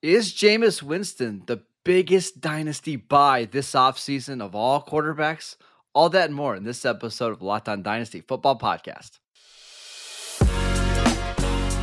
[0.00, 5.56] Is Jameis Winston the biggest dynasty buy this offseason of all quarterbacks?
[5.92, 9.18] All that and more in this episode of Locked On Dynasty Football Podcast.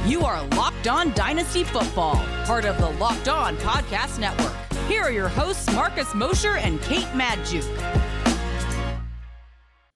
[0.08, 2.16] You are Locked On Dynasty Football,
[2.46, 4.56] part of the Locked On Podcast Network.
[4.88, 7.66] Here are your hosts, Marcus Mosher and Kate Magdziuk.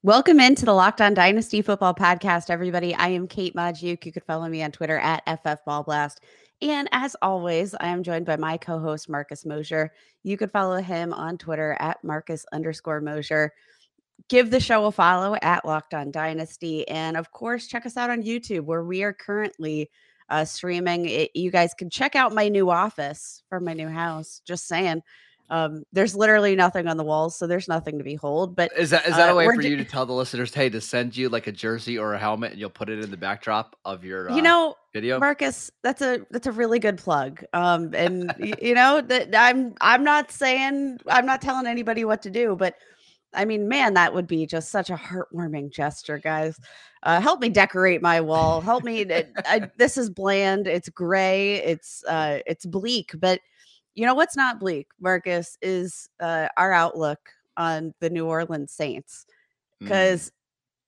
[0.04, 2.94] Welcome into the Locked On Dynasty Football Podcast, everybody.
[2.94, 4.06] I am Kate Magdziuk.
[4.06, 6.18] You could follow me on Twitter at FFBallBlast.
[6.62, 9.94] And as always, I am joined by my co-host Marcus Mosher.
[10.24, 13.54] You can follow him on Twitter at Marcus underscore Mosher.
[14.28, 16.86] Give the show a follow at Locked On Dynasty.
[16.90, 19.90] And of course, check us out on YouTube where we are currently
[20.30, 21.08] uh, streaming.
[21.08, 24.42] It, you guys can check out my new office for my new house.
[24.46, 25.02] Just saying.
[25.50, 28.56] Um, there's literally nothing on the walls, so there's nothing to behold.
[28.56, 30.70] But is that is that uh, a way for you to tell the listeners, hey,
[30.70, 33.18] to send you like a jersey or a helmet, and you'll put it in the
[33.18, 35.72] backdrop of your, uh, you know, video, Marcus?
[35.84, 37.44] That's a that's a really good plug.
[37.54, 42.30] Um, and you know that I'm I'm not saying I'm not telling anybody what to
[42.30, 42.76] do, but
[43.34, 46.60] I mean, man, that would be just such a heartwarming gesture, guys.
[47.04, 48.62] Uh, help me decorate my wall.
[48.62, 49.06] Help me.
[49.46, 50.68] I, this is bland.
[50.68, 51.56] It's gray.
[51.56, 53.40] It's uh, it's bleak, but
[53.96, 57.20] you know what's not bleak, Marcus, is uh, our outlook
[57.58, 59.26] on the New Orleans Saints.
[59.80, 60.32] Because mm.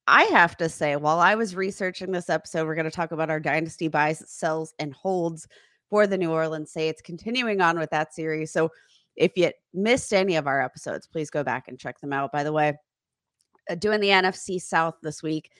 [0.07, 3.29] I have to say, while I was researching this episode, we're going to talk about
[3.29, 5.47] our dynasty buys, sells, and holds
[5.89, 8.51] for the New Orleans Saints, continuing on with that series.
[8.51, 8.71] So
[9.15, 12.31] if you missed any of our episodes, please go back and check them out.
[12.31, 12.73] By the way,
[13.69, 15.51] uh, doing the NFC South this week,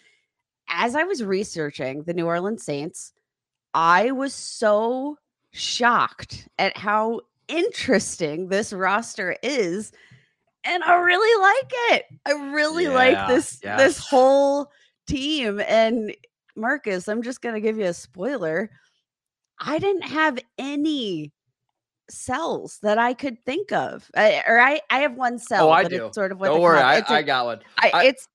[0.70, 3.14] as I was researching the New Orleans Saints,
[3.74, 5.18] I was so
[5.52, 7.22] shocked at how
[7.52, 9.92] interesting this roster is
[10.64, 12.06] and I really like it.
[12.26, 13.80] I really yeah, like this yes.
[13.80, 14.72] this whole
[15.08, 16.16] team and
[16.56, 18.70] Marcus, I'm just going to give you a spoiler.
[19.60, 21.32] I didn't have any
[22.10, 24.10] sells that I could think of.
[24.16, 26.06] I, or I I have one sell, oh, I but do.
[26.06, 27.60] it's sort of what Don't worry, I, a, I got one.
[27.80, 28.28] I, it's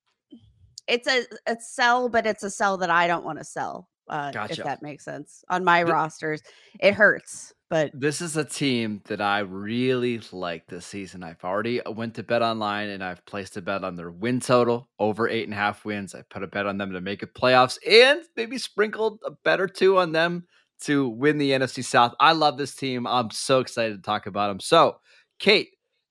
[0.88, 3.88] it's a, a sell, but it's a sell that I don't want to sell.
[4.08, 4.52] Uh, gotcha.
[4.52, 5.44] If that makes sense.
[5.50, 6.42] On my the, rosters,
[6.78, 7.52] it hurts.
[7.68, 11.24] But this is a team that I really like this season.
[11.24, 14.38] I've already uh, went to bet online and I've placed a bet on their win
[14.38, 16.14] total over eight and a half wins.
[16.14, 19.60] I put a bet on them to make it playoffs and maybe sprinkled a bet
[19.60, 20.46] or two on them
[20.82, 22.14] to win the NFC South.
[22.20, 23.04] I love this team.
[23.04, 24.60] I'm so excited to talk about them.
[24.60, 24.98] So,
[25.40, 25.70] Kate,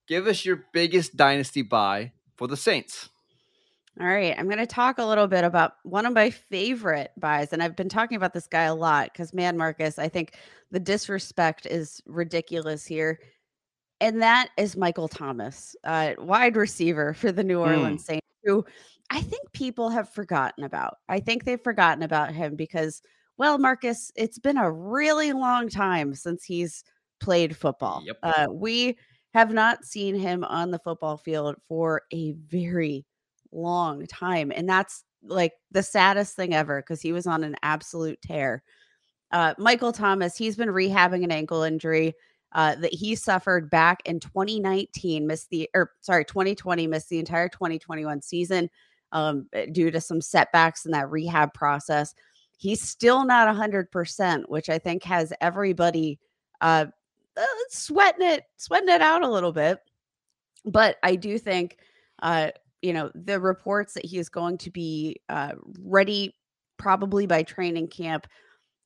[0.10, 3.10] give us your biggest dynasty buy for the Saints.
[4.00, 7.54] All right, I'm going to talk a little bit about one of my favorite buys,
[7.54, 10.36] and I've been talking about this guy a lot because, man, Marcus, I think
[10.70, 13.20] the disrespect is ridiculous here,
[14.02, 18.06] and that is Michael Thomas, uh, wide receiver for the New Orleans mm.
[18.06, 18.66] Saints, who
[19.12, 20.98] I think people have forgotten about.
[21.08, 23.02] I think they've forgotten about him because,
[23.38, 26.84] well, Marcus, it's been a really long time since he's
[27.22, 28.04] played football.
[28.06, 28.18] Yep.
[28.24, 28.98] Uh, we
[29.34, 33.06] have not seen him on the football field for a very
[33.56, 34.52] long time.
[34.56, 38.64] And that's like the saddest thing ever because he was on an absolute tear.
[39.32, 42.14] Uh, Michael Thomas, he's been rehabbing an ankle injury
[42.54, 47.50] uh, that he suffered back in 2019, missed the, or sorry, 2020, missed the entire
[47.50, 48.70] 2021 season
[49.12, 52.14] um, eh, due to some setbacks in that rehab process.
[52.58, 56.20] He's still not 100%, which I think has everybody
[56.62, 56.86] uh,
[57.36, 59.80] uh, sweating it, sweating it out a little bit.
[60.64, 61.78] But I do think
[62.22, 62.52] uh,
[62.82, 66.36] you know, the reports that he is going to be uh, ready
[66.78, 68.28] probably by training camp.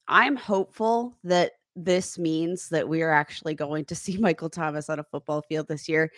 [0.08, 5.00] I'm hopeful that this means that we are actually going to see Michael Thomas on
[5.00, 6.12] a football field this year.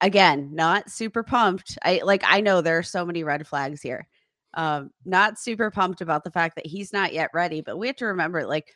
[0.00, 1.78] Again, not super pumped.
[1.84, 4.06] I like I know there are so many red flags here.
[4.54, 7.96] Um, not super pumped about the fact that he's not yet ready, but we have
[7.96, 8.74] to remember like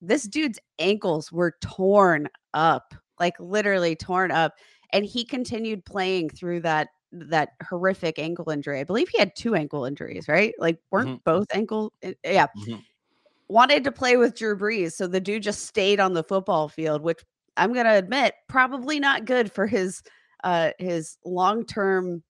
[0.00, 4.54] this dude's ankles were torn up, like literally torn up,
[4.92, 8.80] and he continued playing through that that horrific ankle injury.
[8.80, 10.54] I believe he had two ankle injuries, right?
[10.58, 11.16] Like weren't mm-hmm.
[11.24, 12.46] both ankle eh, yeah.
[12.58, 12.80] Mm-hmm.
[13.48, 17.02] Wanted to play with Drew Brees, so the dude just stayed on the football field,
[17.02, 17.20] which
[17.56, 20.02] I'm going to admit probably not good for his
[20.42, 22.22] uh his long-term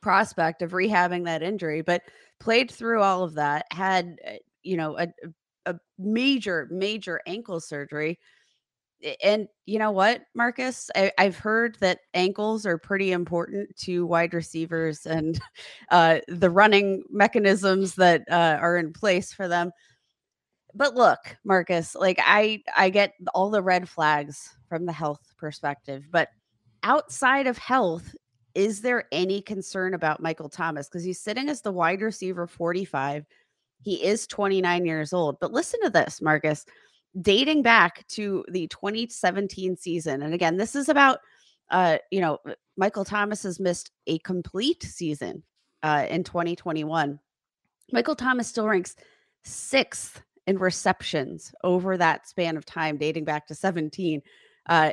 [0.00, 2.02] prospect of rehabbing that injury, but
[2.40, 5.08] played through all of that, had eh, you know a
[5.66, 8.18] a major major ankle surgery
[9.22, 10.90] and you know what, Marcus?
[10.94, 15.40] I, have heard that ankles are pretty important to wide receivers and
[15.90, 19.70] uh, the running mechanisms that uh, are in place for them.
[20.74, 26.04] But look, Marcus, like I, I get all the red flags from the health perspective,
[26.10, 26.28] but
[26.82, 28.14] outside of health,
[28.54, 30.88] is there any concern about Michael Thomas?
[30.88, 33.24] Because he's sitting as the wide receiver 45.
[33.82, 35.38] He is 29 years old.
[35.40, 36.64] But listen to this, Marcus
[37.20, 40.22] dating back to the 2017 season.
[40.22, 41.18] And again, this is about
[41.72, 42.38] uh, you know,
[42.76, 45.42] Michael Thomas has missed a complete season
[45.82, 47.18] uh, in 2021.
[47.90, 48.94] Michael Thomas still ranks
[49.42, 54.20] sixth in receptions over that span of time, dating back to 17,
[54.68, 54.92] uh,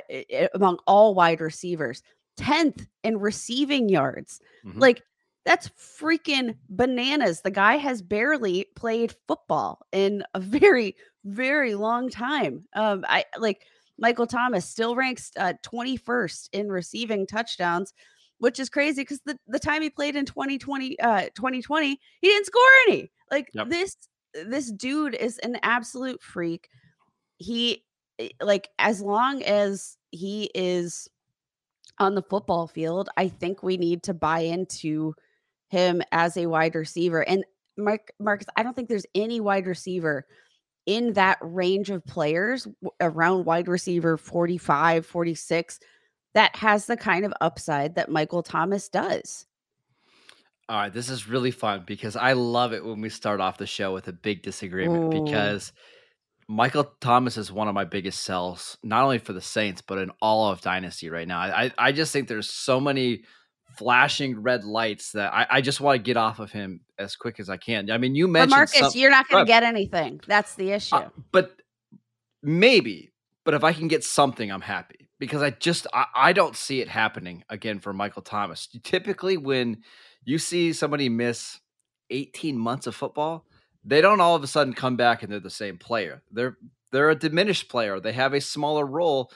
[0.54, 2.02] among all wide receivers.
[2.40, 4.40] 10th in receiving yards.
[4.66, 4.80] Mm-hmm.
[4.80, 5.04] Like,
[5.46, 7.42] that's freaking bananas.
[7.42, 10.96] The guy has barely played football in a very,
[11.26, 12.66] very long time.
[12.76, 13.66] Um, I like
[13.98, 17.94] Michael Thomas still ranks uh, 21st in receiving touchdowns,
[18.40, 22.46] which is crazy because the, the time he played in 2020, uh, 2020, he didn't
[22.46, 23.12] score any.
[23.32, 23.70] Like yep.
[23.70, 23.96] this,
[24.34, 26.70] this dude is an absolute freak.
[27.38, 27.84] He
[28.20, 31.08] eh, like as long as he is
[32.00, 35.14] on the football field, I think we need to buy into
[35.70, 37.22] him as a wide receiver.
[37.28, 37.44] And
[37.78, 40.26] Mark Marcus, I don't think there's any wide receiver
[40.90, 42.68] in that range of players
[43.00, 45.80] around wide receiver 45, 46
[46.34, 49.46] that has the kind of upside that Michael Thomas does.
[50.68, 53.68] All right, this is really fun because I love it when we start off the
[53.68, 55.24] show with a big disagreement Ooh.
[55.24, 55.74] because
[56.48, 60.12] Michael Thomas is one of my biggest sells, not only for the Saints, but in
[60.24, 61.40] all of Dynasty right now.
[61.40, 63.26] I, I just think there's so many
[63.78, 67.40] flashing red lights that I, I just want to get off of him as quick
[67.40, 67.90] as I can.
[67.92, 70.22] I mean, you mentioned but Marcus, some, you're not going to get anything.
[70.28, 70.96] That's the uh, issue.
[70.96, 71.62] Uh, but
[72.44, 73.12] maybe,
[73.46, 76.82] but if I can get something, I'm happy because I just I, I don't see
[76.82, 78.68] it happening again for Michael Thomas.
[78.84, 79.84] Typically, when
[80.24, 81.60] you see somebody miss
[82.10, 83.46] 18 months of football,
[83.84, 86.24] they don't all of a sudden come back and they're the same player.
[86.32, 86.58] They're
[86.92, 88.00] they're a diminished player.
[88.00, 89.32] They have a smaller role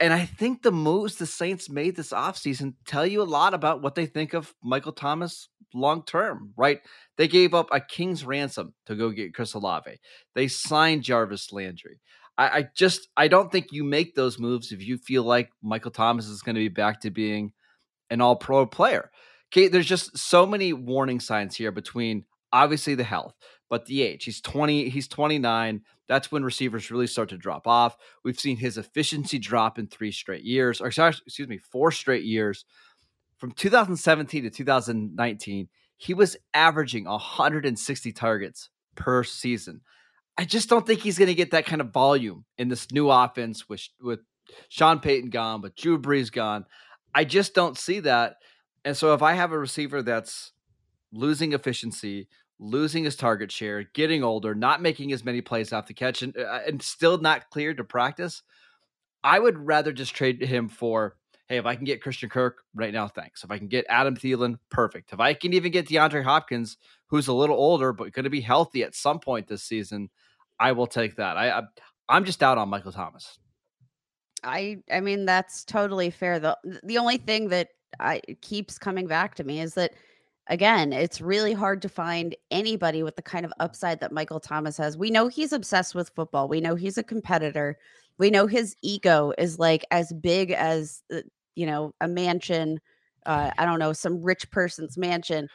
[0.00, 3.82] and I think the moves the Saints made this offseason tell you a lot about
[3.82, 6.80] what they think of Michael Thomas long term, right?
[7.18, 10.00] They gave up a king's ransom to go get Chris Olave.
[10.34, 12.00] They signed Jarvis Landry.
[12.38, 15.90] I, I just I don't think you make those moves if you feel like Michael
[15.90, 17.52] Thomas is going to be back to being
[18.08, 19.10] an all pro player.
[19.52, 23.34] Okay, there's just so many warning signs here between obviously the health,
[23.68, 24.24] but the age.
[24.24, 25.82] He's 20, he's 29.
[26.10, 27.96] That's when receivers really start to drop off.
[28.24, 32.64] We've seen his efficiency drop in three straight years, or excuse me, four straight years.
[33.38, 39.82] From 2017 to 2019, he was averaging 160 targets per season.
[40.36, 43.08] I just don't think he's going to get that kind of volume in this new
[43.08, 44.18] offense with with
[44.68, 46.64] Sean Payton gone, with Drew Brees gone.
[47.14, 48.38] I just don't see that.
[48.84, 50.50] And so if I have a receiver that's
[51.12, 52.26] losing efficiency,
[52.60, 56.36] losing his target share, getting older, not making as many plays off the catch, and,
[56.36, 58.42] uh, and still not cleared to practice,
[59.24, 61.16] I would rather just trade him for,
[61.48, 63.42] hey, if I can get Christian Kirk right now, thanks.
[63.42, 65.12] If I can get Adam Thielen, perfect.
[65.12, 66.76] If I can even get DeAndre Hopkins,
[67.06, 70.10] who's a little older but going to be healthy at some point this season,
[70.58, 71.38] I will take that.
[71.38, 71.62] I, I
[72.10, 73.38] I'm just out on Michael Thomas.
[74.44, 76.38] I I mean that's totally fair.
[76.38, 77.68] The the only thing that
[77.98, 79.92] I keeps coming back to me is that
[80.46, 84.76] again, it's really hard to find anybody with the kind of upside that Michael Thomas
[84.76, 84.96] has.
[84.96, 86.48] We know he's obsessed with football.
[86.48, 87.78] We know he's a competitor.
[88.18, 91.20] We know his ego is like as big as uh,
[91.54, 92.80] you know a mansion.
[93.26, 95.48] Uh, I don't know some rich person's mansion.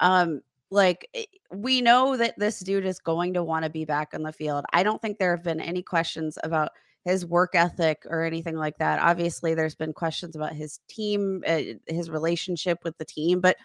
[0.00, 0.40] Um,
[0.70, 4.22] like eh, we know that this dude is going to want to be back on
[4.22, 4.64] the field.
[4.72, 6.70] I don't think there have been any questions about
[7.04, 9.00] his work ethic or anything like that.
[9.00, 13.56] Obviously, there's been questions about his team, uh, his relationship with the team, but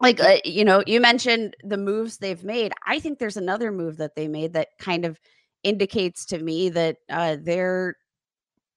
[0.00, 3.96] like uh, you know you mentioned the moves they've made i think there's another move
[3.96, 5.18] that they made that kind of
[5.64, 7.96] indicates to me that uh, they're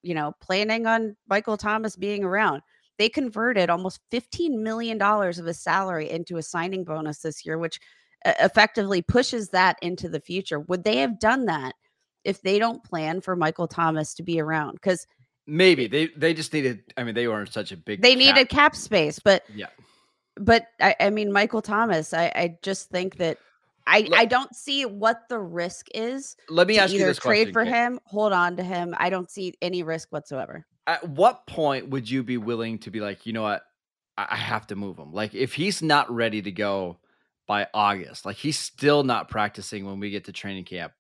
[0.04, 2.62] you know planning on michael thomas being around.
[2.98, 7.58] They converted almost 15 million dollars of his salary into a signing bonus this year
[7.58, 7.80] which
[8.26, 10.60] uh, effectively pushes that into the future.
[10.60, 11.74] Would they have done that
[12.24, 14.74] if they don't plan for michael thomas to be around?
[14.74, 15.06] Because
[15.48, 18.20] maybe they they just needed i mean they weren't such a big they cap.
[18.20, 19.68] needed cap space but yeah
[20.36, 23.38] but I, I mean, Michael Thomas, I, I just think that
[23.88, 26.36] I, I don't see what the risk is.
[26.50, 28.96] Let me ask either you this trade question, for him, hold on to him.
[28.98, 30.66] I don't see any risk whatsoever.
[30.88, 33.64] At what point would you be willing to be like, you know what,
[34.18, 35.14] I have to move him?
[35.14, 36.98] Like, if he's not ready to go
[37.48, 40.94] by August, like he's still not practicing when we get to training camp,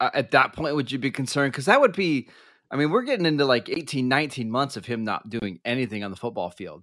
[0.00, 1.52] uh, at that point, would you be concerned?
[1.52, 2.28] Because that would be,
[2.70, 6.10] I mean, we're getting into like 18, 19 months of him not doing anything on
[6.10, 6.82] the football field.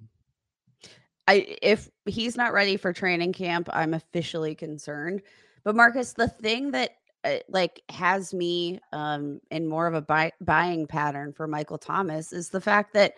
[1.28, 5.22] I if he's not ready for training camp, I'm officially concerned.
[5.63, 6.92] But Marcus, the thing that
[7.24, 12.34] uh, like has me um in more of a buy, buying pattern for Michael Thomas
[12.34, 13.13] is the fact that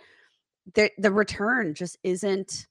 [0.73, 2.67] the the return just isn't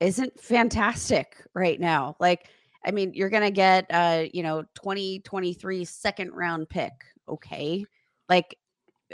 [0.00, 2.16] isn't fantastic right now.
[2.20, 2.48] Like
[2.84, 6.92] I mean, you're going to get uh, you know, 2023 second round pick
[7.28, 7.84] okay.
[8.28, 8.56] Like,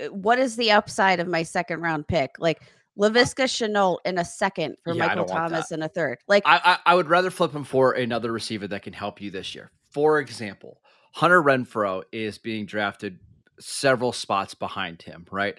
[0.00, 2.32] uh, what is the upside of my second round pick?
[2.38, 2.62] Like,
[2.98, 6.18] Laviska Shenault in a second for Yeah, Michael Thomas in a third.
[6.28, 9.30] Like, I, I I would rather flip him for another receiver that can help you
[9.30, 9.70] this year.
[9.90, 10.80] For example,
[11.12, 13.18] Hunter Renfrow is being drafted
[13.60, 15.58] several spots behind him, right?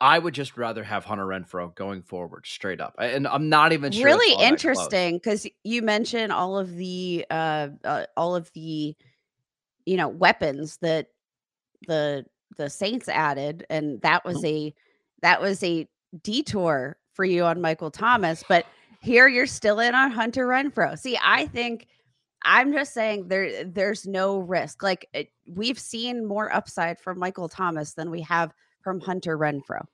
[0.00, 2.94] I would just rather have Hunter Renfrow going forward, straight up.
[2.98, 4.04] And I'm not even sure.
[4.04, 4.52] really all that close.
[4.52, 8.94] interesting because you mentioned all of the uh, uh all of the
[9.86, 11.08] you know weapons that
[11.88, 12.26] the
[12.58, 14.46] the saints added and that was Mm-hmm.
[14.46, 14.74] a
[15.22, 15.88] that was a
[16.22, 18.66] detour for you on michael thomas but
[19.00, 20.98] here you're still in on hunter renfrow.
[20.98, 21.86] See i think
[22.44, 24.82] i'm just saying there there's no risk.
[24.82, 29.84] Like it, we've seen more upside from michael thomas than we have from hunter renfrow.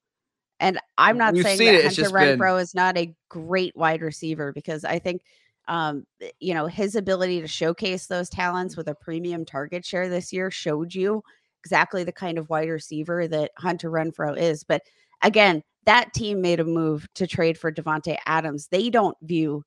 [0.61, 3.77] And i'm not We've saying that it, hunter just been- renfrow is not a great
[3.77, 5.23] wide receiver because i think
[5.69, 6.05] um
[6.41, 10.51] you know his ability to showcase those talents with a premium target share this year
[10.51, 11.23] showed you
[11.65, 14.65] exactly the kind of wide receiver that Hunter Renfrow is.
[14.65, 14.83] But
[15.23, 18.69] again, that team made a move to trade for Davante Adams.
[18.69, 19.65] They don't view,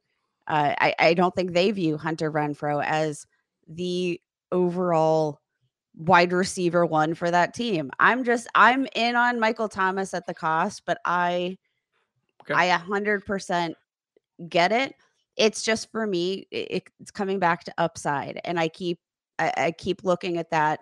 [0.47, 3.25] uh, I, I don't think they view Hunter Renfrow as
[3.67, 4.19] the
[4.51, 5.39] overall
[5.97, 7.91] wide receiver one for that team.
[7.99, 11.57] I'm just, I'm in on Michael Thomas at the cost, but I,
[12.43, 12.53] Okay.
[12.53, 13.75] I a hundred percent
[14.49, 14.95] get it.
[15.37, 18.99] It's just for me, it, it's coming back to upside, and I keep,
[19.39, 20.79] I, I keep looking at that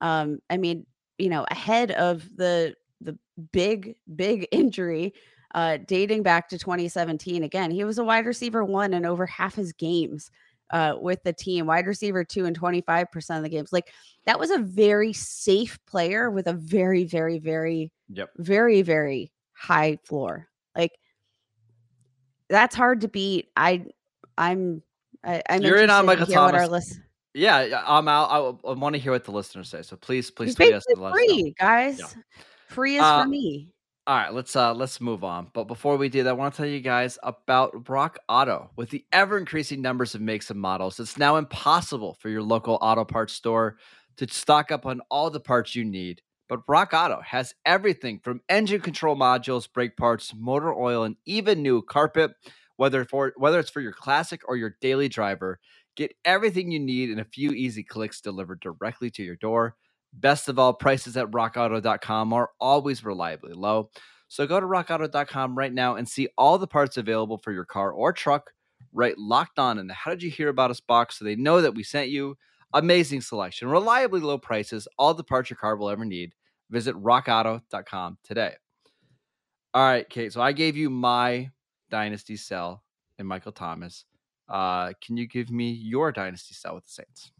[0.00, 0.86] um i mean
[1.18, 3.16] you know ahead of the the
[3.52, 5.14] big big injury
[5.54, 9.54] uh dating back to 2017 again he was a wide receiver one in over half
[9.54, 10.30] his games
[10.70, 13.92] uh with the team wide receiver two in 25% of the games like
[14.26, 18.30] that was a very safe player with a very very very Yep.
[18.38, 20.92] very very high floor like
[22.48, 23.84] that's hard to beat i
[24.38, 24.82] i'm
[25.24, 26.68] I, i'm You're in on to Michael hear our Thomas.
[26.70, 27.00] list
[27.34, 28.58] Yeah, yeah, I'm out.
[28.64, 29.82] I, want to hear what the listeners say.
[29.82, 31.34] So please, please He's tweet us basically and let us know.
[31.36, 32.16] free, guys.
[32.70, 33.70] Free is Uh, for me.
[34.06, 35.50] All right, let's uh let's move on.
[35.54, 38.70] But before we do that, I want to tell you guys about Rock Auto.
[38.76, 42.78] With the ever increasing numbers of makes and models, it's now impossible for your local
[42.82, 43.78] auto parts store
[44.16, 46.22] to stock up on all the parts you need.
[46.48, 51.62] But Rock Auto has everything from engine control modules, brake parts, motor oil, and even
[51.62, 52.32] new carpet.
[52.76, 55.60] Whether for whether it's for your classic or your daily driver,
[55.96, 59.76] get everything you need in a few easy clicks delivered directly to your door.
[60.12, 63.90] Best of all, prices at rockauto.com are always reliably low.
[64.28, 67.92] So go to rockauto.com right now and see all the parts available for your car
[67.92, 68.50] or truck.
[68.92, 71.60] Right locked on in the How Did You Hear About Us box so they know
[71.60, 72.36] that we sent you.
[72.72, 76.32] Amazing selection, reliably low prices, all the parts your car will ever need.
[76.70, 78.54] Visit rockauto.com today.
[79.74, 80.32] All right, Kate.
[80.32, 81.50] So I gave you my
[81.90, 82.82] dynasty sell
[83.18, 84.04] in Michael Thomas.
[84.48, 87.32] Uh, can you give me your dynasty sell with the Saints?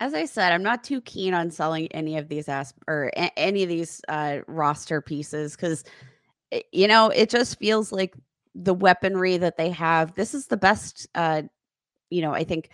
[0.00, 3.38] As I said, I'm not too keen on selling any of these asp- or a-
[3.38, 5.84] any of these uh, roster pieces because
[6.72, 8.14] you know it just feels like
[8.54, 10.14] the weaponry that they have.
[10.14, 11.42] This is the best, uh,
[12.10, 12.70] you know, I think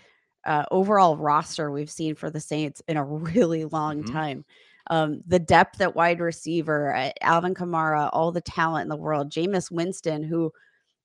[0.47, 4.13] uh, overall roster we've seen for the Saints in a really long Mhm.
[4.13, 4.45] time.
[4.91, 9.31] Um, the depth at wide receiver, uh, Alvin Kamara, all the talent in the world,
[9.33, 10.53] Jameis Winston, who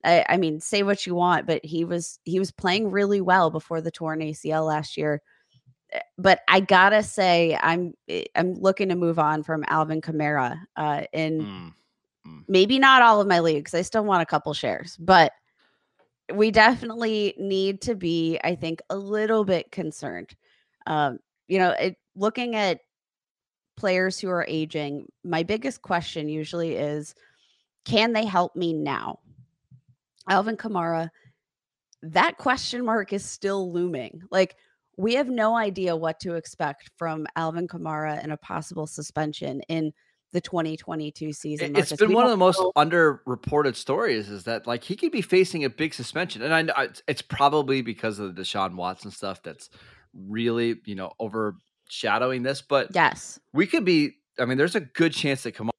[0.05, 3.49] I, I mean, say what you want, but he was he was playing really well
[3.51, 5.21] before the torn ACL last year.
[5.93, 10.59] Eh, But I gotta say, I'm eh, I'm looking to move on from Alvin Kamara.
[10.75, 11.45] Uh, in
[12.27, 12.45] Mm.
[12.47, 13.73] maybe not all of my leagues.
[13.73, 15.31] I still want a couple shares, but
[16.33, 20.35] we definitely need to be, I think, a little bit concerned.
[20.85, 22.79] Um, you know, it, looking at
[23.75, 27.15] players who are aging, my biggest question usually is
[27.85, 29.19] can they help me now?
[30.29, 31.09] Alvin Kamara,
[32.03, 34.21] that question mark is still looming.
[34.29, 34.55] Like,
[35.01, 39.91] we have no idea what to expect from Alvin Kamara and a possible suspension in
[40.31, 41.75] the 2022 season.
[41.75, 41.99] It- It's Marcus.
[41.99, 45.21] been We one of the most know- underreported stories is that like he could be
[45.21, 49.11] facing a big suspension, and I know it's, it's probably because of the Deshaun Watson
[49.11, 49.69] stuff that's
[50.13, 52.61] really you know overshadowing this.
[52.61, 53.39] But Yes.
[53.53, 54.17] we could be.
[54.39, 55.71] I mean, there's a good chance that Kamara,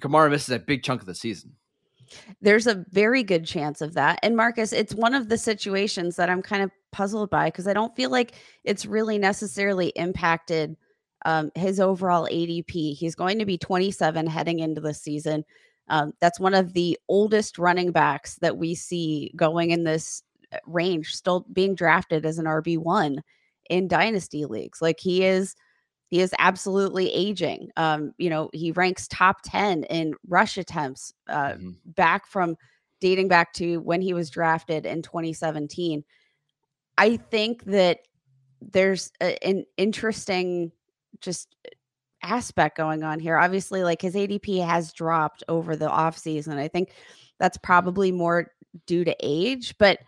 [0.00, 1.56] Kamara misses a big chunk of the season.
[2.40, 4.18] There's a very good chance of that.
[4.22, 7.72] And Marcus, it's one of the situations that I'm kind of puzzled by because I
[7.72, 10.76] don't feel like it's really necessarily impacted
[11.24, 12.96] um, his overall ADP.
[12.96, 15.44] He's going to be 27 heading into the season.
[15.88, 20.58] Um, that's one of the oldest running backs that we see going in this uh,
[20.66, 23.18] range, still being drafted as an RB1
[23.68, 24.80] in dynasty leagues.
[24.80, 25.54] Like he is
[26.10, 27.70] he is absolutely aging.
[27.76, 31.76] Um, you know, he ranks top 10 in rush attempts uh, Mhm.
[31.84, 32.56] back from
[33.00, 36.04] dating back to when he was drafted in 2017.
[36.98, 38.00] I think that
[38.60, 40.72] there's a, an interesting
[41.20, 41.54] just
[42.22, 43.38] aspect going on here.
[43.38, 46.58] Obviously, like his ADP has dropped over the offseason.
[46.58, 46.92] I think
[47.38, 48.52] that's probably more
[48.86, 50.00] due to age, but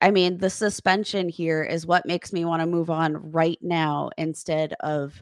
[0.00, 4.10] I mean, the suspension here is what makes me want to move on right now
[4.16, 5.20] instead of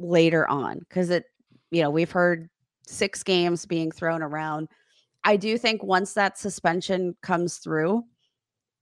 [0.00, 1.26] later on because it,
[1.70, 2.48] you know, we've heard
[2.86, 4.68] six games being thrown around.
[5.22, 8.04] I do think once that suspension comes through,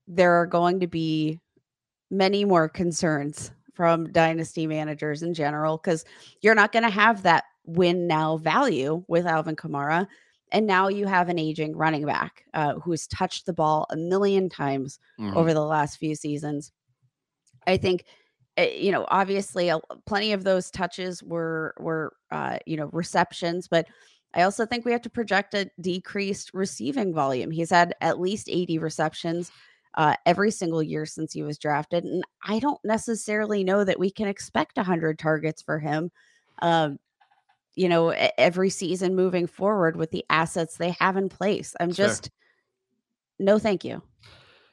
[0.07, 1.39] there are going to be
[2.09, 6.03] many more concerns from dynasty managers in general because
[6.41, 10.07] you're not going to have that win now value with Alvin Kamara.
[10.51, 13.95] And now you have an aging running back uh, who has touched the ball a
[13.95, 15.37] million times mm-hmm.
[15.37, 16.71] over the last few seasons.
[17.67, 18.05] I think,
[18.57, 19.71] you know, obviously,
[20.05, 23.87] plenty of those touches were were uh, you know receptions, but
[24.33, 27.51] I also think we have to project a decreased receiving volume.
[27.51, 29.51] He's had at least 80 receptions
[29.95, 34.11] uh, every single year since he was drafted, and I don't necessarily know that we
[34.11, 36.11] can expect 100 targets for him.
[36.61, 36.99] Um,
[37.75, 41.75] you know, every season moving forward with the assets they have in place.
[41.79, 42.29] I'm just
[43.39, 44.01] no, thank you.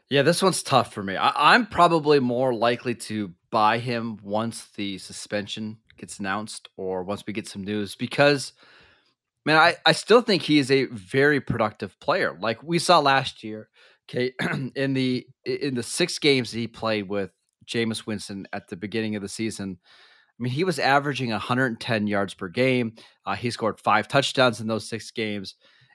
[0.08, 1.16] Yeah, this one's tough for me.
[1.16, 7.24] I, am probably more likely to buy him once the suspension gets announced or once
[7.26, 8.52] we get some news because,
[9.44, 12.36] man, I, I still think he is a very productive player.
[12.40, 13.68] Like we saw last year,
[14.08, 14.32] okay,
[14.74, 17.30] in the in the six games he played with
[17.66, 19.78] Jameis Winston at the beginning of the season,
[20.38, 22.94] I mean, he was averaging 110 yards per game.
[23.24, 25.54] Uh, he scored five touchdowns in those six games.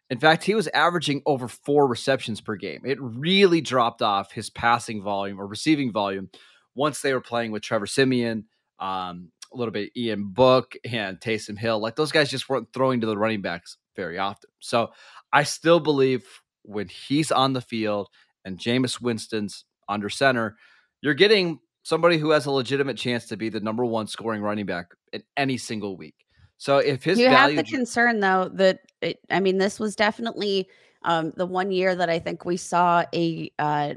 [0.10, 2.81] In fact, he was averaging over four receptions per game.
[2.84, 6.29] It really dropped off his passing volume or receiving volume
[6.75, 8.46] once they were playing with Trevor Siemian,
[8.80, 11.80] um, a little bit Ian Book and Taysom Hill.
[11.80, 14.50] Like those guys just weren't throwing to the running backs very often.
[14.60, 14.92] So
[15.34, 16.25] I still believe
[16.63, 18.10] when he's on the field
[18.46, 20.56] and Jameis Winston's under center,
[21.01, 24.66] you're getting somebody who has a legitimate chance to be the number one scoring running
[24.66, 26.16] back in any single week.
[26.58, 27.58] So if his you value...
[27.58, 30.69] have the concern though that it, I mean this was definitely
[31.04, 33.95] um, the one year that I think we saw a uh,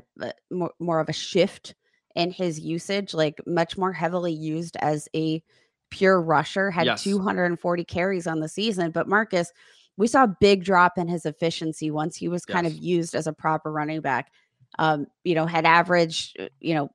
[0.51, 1.75] more, more of a shift
[2.15, 5.43] in his usage, like much more heavily used as a
[5.91, 6.71] pure rusher.
[6.71, 7.03] Had yes.
[7.03, 9.53] 240 carries on the season, but Marcus,
[9.97, 12.75] we saw a big drop in his efficiency once he was kind yes.
[12.75, 14.33] of used as a proper running back.
[14.79, 16.91] Um, you know, had averaged, uh, you know,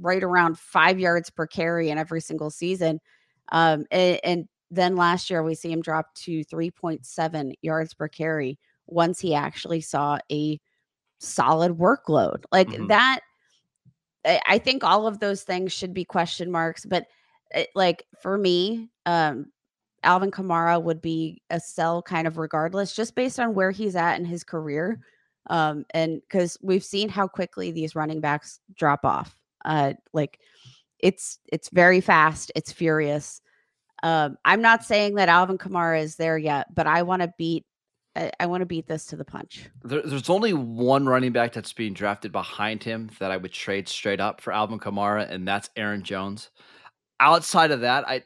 [0.00, 3.00] right around five yards per carry in every single season.
[3.52, 8.58] Um, and, and then last year we see him drop to 3.7 yards per carry
[8.86, 10.58] once he actually saw a
[11.18, 12.44] solid workload.
[12.50, 12.86] Like mm-hmm.
[12.88, 13.20] that,
[14.46, 16.84] I think all of those things should be question marks.
[16.84, 17.06] But
[17.52, 19.46] it, eh, like for me, um,
[20.02, 24.18] Alvin Kamara would be a sell kind of regardless, just based on where he's at
[24.18, 25.00] in his career.
[25.48, 29.34] Um, and because we've seen how quickly these running backs drop off.
[29.64, 30.38] Uh, like
[31.00, 32.52] it's it's very fast.
[32.54, 33.40] It's furious.
[34.02, 37.64] Um, I'm not saying that Alvin Kamara is there yet, but I want to beat.
[38.16, 39.68] I, I want to beat this to the punch.
[39.84, 43.88] There, there's only one running back that's being drafted behind him that I would trade
[43.88, 46.50] straight up for Alvin Kamara, and that's Aaron Jones.
[47.20, 48.22] Outside of that, I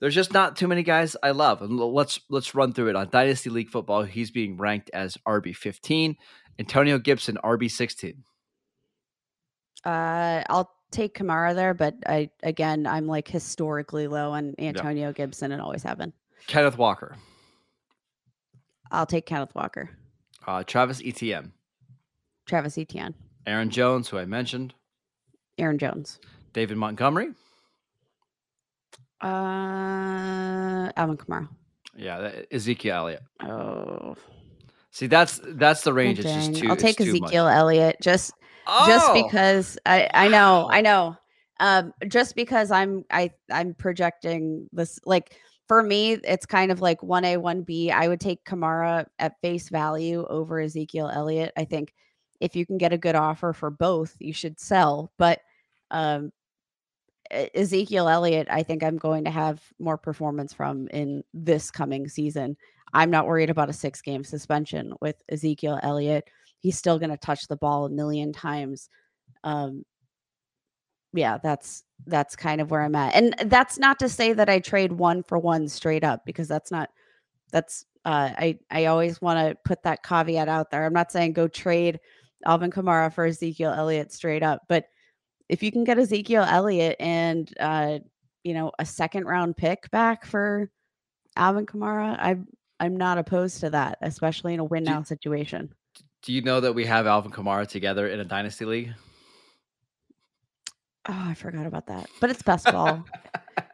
[0.00, 1.60] there's just not too many guys I love.
[1.62, 4.04] And let's let's run through it on Dynasty League Football.
[4.04, 6.16] He's being ranked as RB 15.
[6.58, 8.24] Antonio Gibson RB 16.
[9.84, 15.52] Uh, I'll take Kamara there, but I again, I'm like historically low on Antonio Gibson
[15.52, 16.12] and always have been.
[16.46, 17.16] Kenneth Walker.
[18.90, 19.90] I'll take Kenneth Walker.
[20.46, 21.52] Uh, Travis Etienne.
[22.46, 23.14] Travis Etienne.
[23.46, 24.74] Aaron Jones, who I mentioned.
[25.58, 26.18] Aaron Jones.
[26.52, 27.30] David Montgomery.
[29.20, 31.48] Uh, Alvin Kamara.
[31.96, 33.22] Yeah, Ezekiel Elliott.
[33.42, 34.16] Oh.
[34.90, 36.20] See, that's that's the range.
[36.20, 36.68] It's just too.
[36.68, 38.32] I'll take Ezekiel Elliott just
[38.66, 38.86] oh.
[38.86, 41.16] just because I I know I know.
[41.60, 45.36] Um, just because I'm I I'm projecting this like
[45.68, 47.90] for me, it's kind of like one A, one B.
[47.90, 51.52] I would take Kamara at face value over Ezekiel Elliott.
[51.56, 51.94] I think
[52.40, 55.12] if you can get a good offer for both, you should sell.
[55.18, 55.40] But
[55.90, 56.32] um,
[57.30, 62.56] Ezekiel Elliott, I think I'm going to have more performance from in this coming season.
[62.94, 66.24] I'm not worried about a six game suspension with Ezekiel Elliott.
[66.60, 68.88] He's still going to touch the ball a million times.
[69.44, 69.84] Um,
[71.12, 73.14] yeah, that's that's kind of where I'm at.
[73.14, 76.70] And that's not to say that I trade one for one straight up because that's
[76.70, 76.90] not
[77.52, 80.84] that's uh I I always want to put that caveat out there.
[80.84, 82.00] I'm not saying go trade
[82.46, 84.86] Alvin Kamara for Ezekiel Elliott straight up, but
[85.48, 87.98] if you can get Ezekiel Elliott and uh
[88.44, 90.70] you know a second round pick back for
[91.36, 92.36] Alvin Kamara, I
[92.80, 95.72] I'm not opposed to that, especially in a win now situation.
[96.22, 98.92] Do you know that we have Alvin Kamara together in a dynasty league?
[101.08, 102.08] Oh, I forgot about that.
[102.20, 103.02] But it's best ball.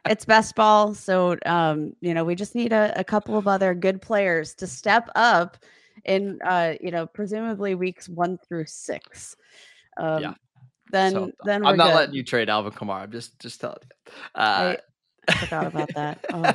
[0.07, 0.95] it's best ball.
[0.95, 4.67] So, um, you know, we just need a, a couple of other good players to
[4.69, 5.57] step up
[6.05, 9.37] in, uh, you know, presumably weeks one through six.
[9.97, 10.35] Um, yeah.
[10.93, 11.95] Then, so, then I'm not good.
[11.95, 13.03] letting you trade Alvin Kamara.
[13.03, 14.13] I'm just, just telling you.
[14.37, 14.79] Uh, I
[15.33, 16.25] forgot about that.
[16.35, 16.53] Oh.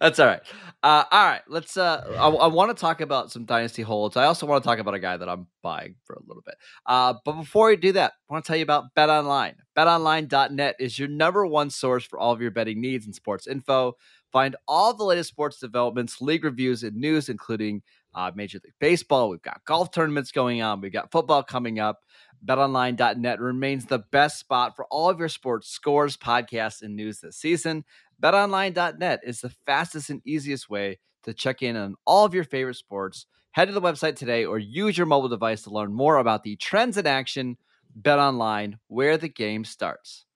[0.00, 0.40] That's all right.
[0.82, 1.76] Uh, all right, let's.
[1.76, 4.16] Uh, I, I want to talk about some dynasty holds.
[4.16, 6.54] I also want to talk about a guy that I'm buying for a little bit.
[6.86, 9.56] Uh, but before we do that, I want to tell you about Bet Online.
[9.76, 13.94] BetOnline.net is your number one source for all of your betting needs and sports info.
[14.32, 17.82] Find all the latest sports developments, league reviews, and news, including
[18.14, 19.28] uh, Major League Baseball.
[19.28, 20.80] We've got golf tournaments going on.
[20.80, 22.00] We've got football coming up.
[22.44, 27.36] BetOnline.net remains the best spot for all of your sports scores, podcasts, and news this
[27.36, 27.84] season.
[28.22, 32.76] BetOnline.net is the fastest and easiest way to check in on all of your favorite
[32.76, 33.26] sports.
[33.52, 36.56] Head to the website today or use your mobile device to learn more about the
[36.56, 37.56] trends in action.
[38.00, 40.26] BetOnline, where the game starts.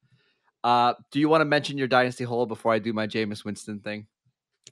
[0.64, 3.80] Uh, do you want to mention your dynasty hole before I do my Jameis Winston
[3.80, 4.06] thing?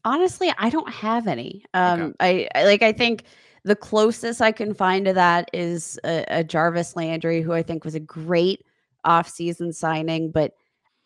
[0.09, 1.67] Honestly, I don't have any.
[1.75, 2.49] Um, okay.
[2.55, 2.83] I, I like.
[2.83, 3.25] I think
[3.63, 7.85] the closest I can find to that is a, a Jarvis Landry, who I think
[7.85, 8.65] was a great
[9.07, 10.55] offseason signing, but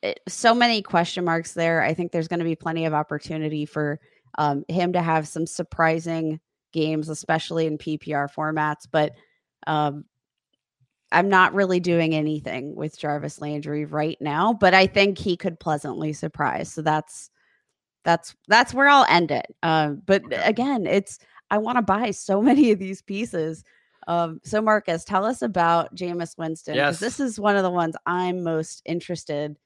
[0.02, 1.82] it, so many question marks there.
[1.82, 3.98] I think there's going to be plenty of opportunity for
[4.38, 6.38] um, him to have some surprising
[6.72, 8.86] games, especially in PPR formats.
[8.88, 9.16] But
[9.66, 10.04] um,
[11.10, 15.58] I'm not really doing anything with Jarvis Landry right now, but I think he could
[15.58, 16.72] pleasantly surprise.
[16.72, 17.31] So that's
[18.04, 19.54] that's that's where I'll end it.
[19.62, 21.18] Uh, but again, it's
[21.50, 23.64] I want to buy so many of these pieces.
[24.08, 26.98] Um, so Marcus, tell us about Jameis Winston yes.
[26.98, 29.56] this is one of the ones I'm most interested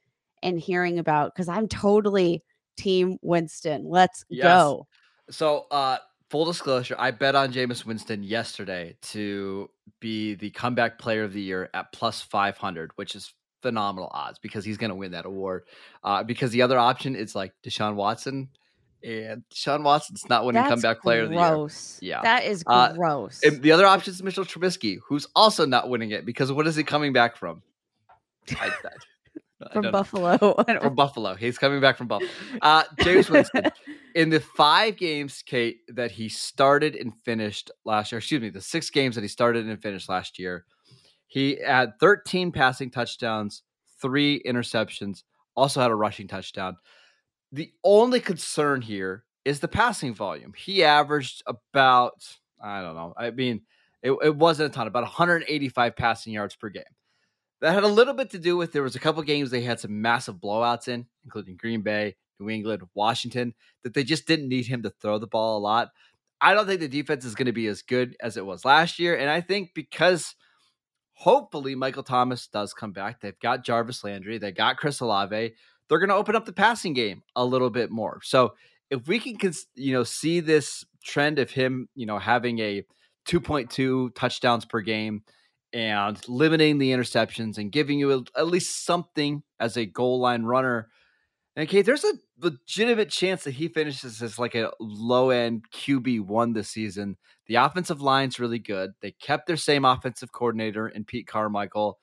[0.42, 2.44] in hearing about because I'm totally
[2.76, 3.88] team Winston.
[3.88, 4.44] Let's yes.
[4.44, 4.86] go.
[5.30, 5.98] So, uh,
[6.30, 9.70] full disclosure, I bet on Jameis Winston yesterday to
[10.00, 13.32] be the comeback player of the year at plus 500, which is
[13.66, 15.64] phenomenal odds because he's going to win that award.
[16.04, 18.48] Uh, because the other option is like Deshaun Watson.
[19.02, 21.94] And Deshaun Watson's not winning That's comeback player gross.
[21.94, 22.16] of the year.
[22.16, 22.22] Yeah.
[22.22, 23.40] That is uh, gross.
[23.44, 26.76] Uh, the other option is Mitchell Trubisky, who's also not winning it because what is
[26.76, 27.62] he coming back from?
[28.52, 28.70] I,
[29.72, 30.38] from Buffalo.
[30.80, 31.34] from Buffalo.
[31.34, 32.30] He's coming back from Buffalo.
[32.62, 33.70] Uh, Jameis Winston.
[34.14, 38.60] in the five games, Kate, that he started and finished last year, excuse me, the
[38.60, 40.64] six games that he started and finished last year,
[41.26, 43.62] he had 13 passing touchdowns,
[44.00, 45.22] three interceptions,
[45.54, 46.76] also had a rushing touchdown.
[47.52, 50.52] The only concern here is the passing volume.
[50.56, 52.24] He averaged about,
[52.62, 53.62] I don't know, I mean,
[54.02, 56.84] it, it wasn't a ton, about 185 passing yards per game.
[57.60, 59.80] That had a little bit to do with there was a couple games they had
[59.80, 64.66] some massive blowouts in, including Green Bay, New England, Washington, that they just didn't need
[64.66, 65.88] him to throw the ball a lot.
[66.40, 68.98] I don't think the defense is going to be as good as it was last
[68.98, 69.16] year.
[69.16, 70.34] And I think because
[71.16, 75.54] hopefully Michael Thomas does come back, they've got Jarvis Landry, they got Chris Olave,
[75.88, 78.20] they're going to open up the passing game a little bit more.
[78.22, 78.54] So
[78.90, 82.84] if we can, you know, see this trend of him, you know, having a
[83.26, 85.22] 2.2 touchdowns per game,
[85.72, 90.88] and limiting the interceptions and giving you at least something as a goal line runner.
[91.56, 96.26] And okay, there's a legitimate chance that he finishes as like a low end QB
[96.26, 97.16] one this season.
[97.46, 98.90] The offensive line's really good.
[99.00, 101.98] They kept their same offensive coordinator in Pete Carmichael.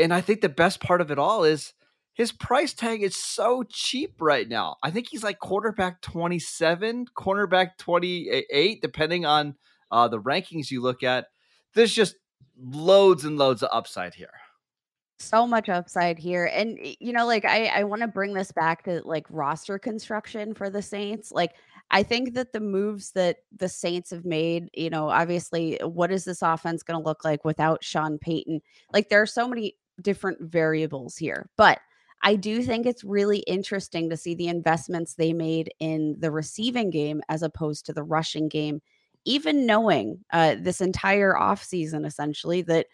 [0.00, 1.74] And I think the best part of it all is
[2.14, 4.76] his price tag is so cheap right now.
[4.82, 9.54] I think he's like quarterback 27, cornerback 28, depending on
[9.92, 11.26] uh, the rankings you look at.
[11.74, 12.16] There's just
[12.58, 14.41] loads and loads of upside here
[15.18, 18.82] so much upside here and you know like i i want to bring this back
[18.82, 21.52] to like roster construction for the saints like
[21.90, 26.24] i think that the moves that the saints have made you know obviously what is
[26.24, 28.60] this offense going to look like without sean payton?
[28.92, 31.78] Like there are so many different variables here but
[32.22, 36.90] i do think it's really interesting to see the investments they made in the receiving
[36.90, 38.80] game as opposed to the rushing game
[39.24, 42.86] even knowing uh, this entire offseason essentially that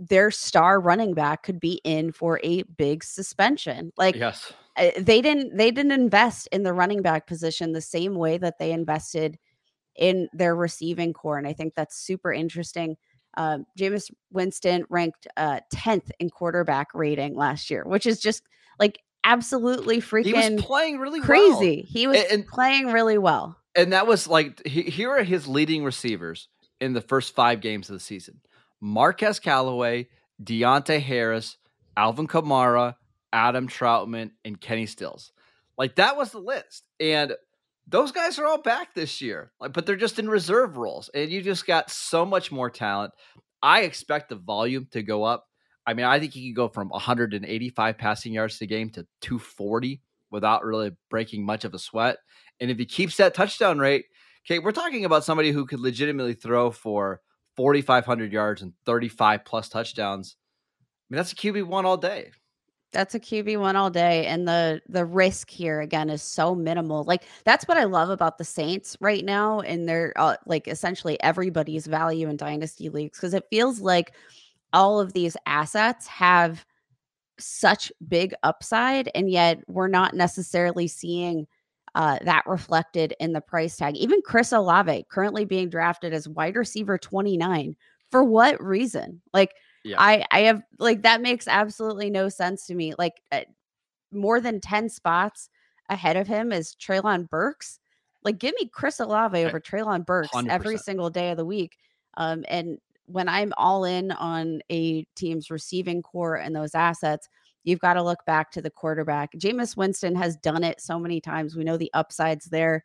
[0.00, 5.20] their star running back could be in for a big suspension like yes uh, they
[5.20, 9.38] didn't they didn't invest in the running back position the same way that they invested
[9.96, 12.96] in their receiving corps and i think that's super interesting
[13.36, 18.42] uh, Jameis Winston ranked uh, 10th in quarterback rating last year, which is just
[18.80, 21.76] like absolutely freaking he was playing really crazy.
[21.76, 21.86] Well.
[21.86, 25.84] He was and, playing really well and that was like he, here are his leading
[25.84, 26.48] receivers
[26.80, 28.40] in the first five games of the season:
[28.80, 30.08] Marquez Callaway,
[30.42, 31.56] Deonte Harris,
[31.96, 32.94] Alvin Kamara,
[33.32, 35.32] Adam Trautman, and Kenny Stills.
[35.76, 37.34] Like that was the list, and
[37.86, 39.52] those guys are all back this year.
[39.60, 43.12] Like, but they're just in reserve roles, and you just got so much more talent.
[43.62, 45.46] I expect the volume to go up.
[45.86, 50.00] I mean, I think he could go from 185 passing yards a game to 240
[50.30, 52.18] without really breaking much of a sweat.
[52.60, 54.04] And if he keeps that touchdown rate,
[54.46, 57.20] okay, we're talking about somebody who could legitimately throw for
[57.60, 60.36] 4,500 yards and 35 plus touchdowns.
[60.80, 62.30] I mean, that's a QB one all day.
[62.90, 67.04] That's a QB one all day, and the the risk here again is so minimal.
[67.04, 71.20] Like that's what I love about the Saints right now, and they're uh, like essentially
[71.22, 74.14] everybody's value in dynasty leagues because it feels like
[74.72, 76.64] all of these assets have
[77.38, 81.46] such big upside, and yet we're not necessarily seeing
[81.94, 83.96] uh, that reflected in the price tag.
[83.96, 87.76] Even Chris Olave currently being drafted as wide receiver 29.
[88.10, 89.20] For what reason?
[89.32, 89.96] Like, yeah.
[89.98, 92.94] I I have like that makes absolutely no sense to me.
[92.98, 93.42] Like uh,
[94.12, 95.48] more than 10 spots
[95.88, 97.78] ahead of him is Treylon Burks.
[98.22, 100.48] Like give me Chris Olave over Treylon Burks 100%.
[100.48, 101.78] every single day of the week.
[102.16, 107.28] Um, and when I'm all in on a team's receiving corps and those assets,
[107.64, 109.32] You've got to look back to the quarterback.
[109.34, 111.56] Jameis Winston has done it so many times.
[111.56, 112.84] We know the upsides there.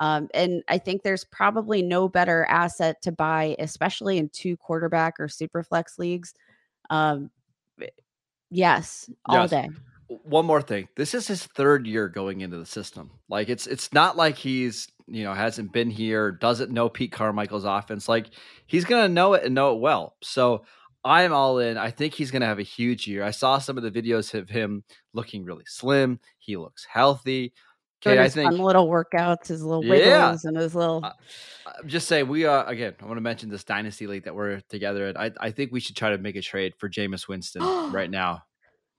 [0.00, 5.20] Um, and I think there's probably no better asset to buy, especially in two quarterback
[5.20, 6.34] or super flex leagues.
[6.90, 7.30] Um,
[8.50, 9.50] yes, all yes.
[9.50, 9.68] day.
[10.08, 10.88] One more thing.
[10.96, 13.10] This is his third year going into the system.
[13.28, 17.64] Like it's it's not like he's you know hasn't been here, doesn't know Pete Carmichael's
[17.64, 18.08] offense.
[18.08, 18.26] Like
[18.66, 20.16] he's gonna know it and know it well.
[20.22, 20.64] So
[21.04, 21.76] I'm all in.
[21.76, 23.22] I think he's going to have a huge year.
[23.22, 26.18] I saw some of the videos of him looking really slim.
[26.38, 27.52] He looks healthy.
[28.06, 30.36] Okay, I think little workouts, his little wiggles, yeah.
[30.44, 31.00] and his little.
[31.02, 31.12] Uh,
[31.66, 32.94] I'm just saying, we are again.
[33.00, 35.16] I want to mention this dynasty league that we're together in.
[35.16, 37.62] I, I think we should try to make a trade for Jameis Winston
[37.92, 38.42] right now.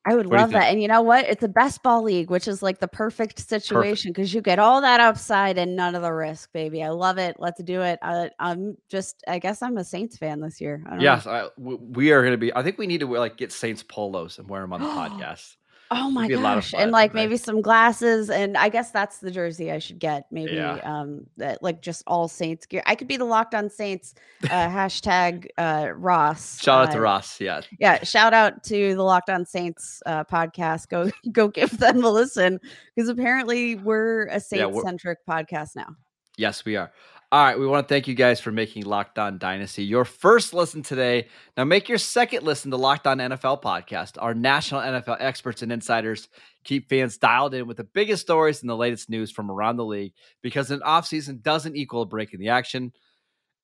[0.07, 0.71] I would what love that.
[0.71, 1.25] And you know what?
[1.25, 4.79] It's a best ball league, which is like the perfect situation because you get all
[4.81, 6.83] that upside and none of the risk, baby.
[6.83, 7.37] I love it.
[7.39, 7.97] Let's do it.
[8.03, 10.83] I, am just, I guess I'm a Saints fan this year.
[10.99, 12.53] yes, I, we are going to be.
[12.55, 15.55] I think we need to like get Saints polos and wear them on the podcast.
[15.91, 16.73] Oh my gosh.
[16.75, 18.29] And like maybe some glasses.
[18.29, 20.25] And I guess that's the jersey I should get.
[20.31, 20.79] Maybe yeah.
[20.83, 22.81] um that like just all Saints gear.
[22.85, 26.61] I could be the locked on Saints uh hashtag uh Ross.
[26.61, 27.39] Shout out uh, to Ross.
[27.39, 27.61] Yeah.
[27.79, 28.03] Yeah.
[28.03, 30.89] Shout out to the Locked On Saints uh podcast.
[30.89, 32.59] Go go give them a listen.
[32.95, 35.95] Because apparently we're a Saints centric yeah, podcast now.
[36.37, 36.91] Yes, we are.
[37.31, 40.53] All right, we want to thank you guys for making Locked On Dynasty your first
[40.53, 41.27] listen today.
[41.57, 44.11] Now make your second listen to Locked On NFL podcast.
[44.19, 46.29] Our national NFL experts and insiders
[46.63, 49.85] keep fans dialed in with the biggest stories and the latest news from around the
[49.85, 52.93] league because an offseason doesn't equal a break in the action.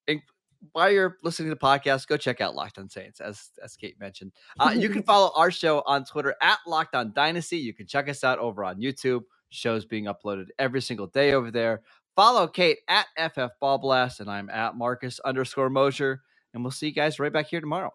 [0.08, 0.22] And
[0.72, 4.00] while you're listening to the podcast, go check out Locked On Saints, as as Kate
[4.00, 4.32] mentioned.
[4.60, 7.58] Uh, you can follow our show on Twitter at Locked On Dynasty.
[7.58, 9.22] You can check us out over on YouTube.
[9.50, 11.82] Shows being uploaded every single day over there.
[12.16, 16.22] Follow Kate at FF Ball Blast, and I'm at Marcus underscore Mosher.
[16.54, 17.94] And we'll see you guys right back here tomorrow.